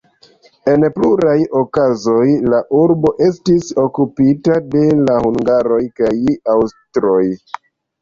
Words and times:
En 0.71 0.85
pluraj 0.95 1.35
okazoj, 1.59 2.23
la 2.55 2.63
urbo 2.79 3.13
estis 3.27 3.71
okupita 3.85 4.59
de 4.75 4.85
la 5.05 5.21
hungaroj 5.29 5.83
kaj 6.03 6.15
aŭstroj. 6.59 7.25